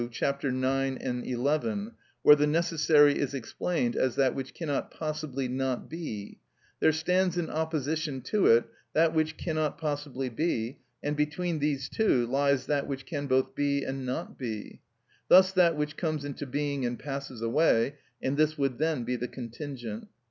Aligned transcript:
c. 0.11 0.25
9 0.49 0.97
et 0.99 1.27
11, 1.35 1.91
where 2.23 2.35
the 2.35 2.47
necessary 2.47 3.19
is 3.19 3.35
explained 3.35 3.95
as 3.95 4.15
that 4.15 4.33
which 4.33 4.51
cannot 4.55 4.89
possibly 4.89 5.47
not 5.47 5.91
be: 5.91 6.39
there 6.79 6.91
stands 6.91 7.37
in 7.37 7.51
opposition 7.51 8.19
to 8.19 8.47
it 8.47 8.63
that 8.93 9.13
which 9.13 9.37
cannot 9.37 9.77
possibly 9.77 10.27
be, 10.27 10.79
and 11.03 11.15
between 11.15 11.59
these 11.59 11.87
two 11.87 12.25
lies 12.25 12.65
that 12.65 12.87
which 12.87 13.05
can 13.05 13.27
both 13.27 13.53
be 13.53 13.83
and 13.83 14.03
not 14.03 14.39
be,—thus 14.39 15.51
that 15.51 15.75
which 15.77 15.95
comes 15.95 16.25
into 16.25 16.47
being 16.47 16.83
and 16.83 16.97
passes 16.97 17.39
away, 17.43 17.93
and 18.23 18.37
this 18.37 18.57
would 18.57 18.79
then 18.79 19.03
be 19.03 19.15
the 19.15 19.27
contingent. 19.27 20.07